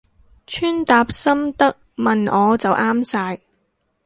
[0.47, 3.39] 穿搭心得問我就啱晒